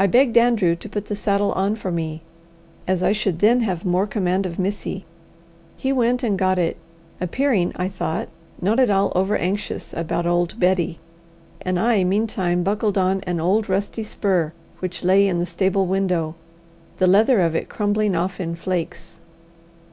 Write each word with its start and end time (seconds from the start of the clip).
I 0.00 0.08
begged 0.08 0.36
Andrew 0.36 0.74
to 0.74 0.88
put 0.88 1.06
the 1.06 1.14
saddle 1.14 1.52
on 1.52 1.76
for 1.76 1.92
me, 1.92 2.22
as 2.88 3.04
I 3.04 3.12
should 3.12 3.38
then 3.38 3.60
have 3.60 3.84
more 3.84 4.04
command 4.04 4.46
of 4.46 4.58
Missy. 4.58 5.04
He 5.76 5.92
went 5.92 6.24
and 6.24 6.36
got 6.36 6.58
it, 6.58 6.76
appearing, 7.20 7.70
I 7.76 7.88
thought, 7.88 8.28
not 8.60 8.80
at 8.80 8.90
all 8.90 9.12
over 9.14 9.36
anxious 9.36 9.94
about 9.94 10.26
old 10.26 10.58
Betty; 10.58 10.98
and 11.62 11.78
I 11.78 12.02
meantime 12.02 12.64
buckled 12.64 12.98
on 12.98 13.20
an 13.28 13.38
old 13.38 13.68
rusty 13.68 14.02
spur 14.02 14.52
which 14.80 15.04
lay 15.04 15.28
in 15.28 15.38
the 15.38 15.46
stable 15.46 15.86
window, 15.86 16.34
the 16.96 17.06
leathers 17.06 17.46
of 17.46 17.54
it 17.54 17.68
crumbling 17.68 18.16
off 18.16 18.40
in 18.40 18.56
flakes. 18.56 19.20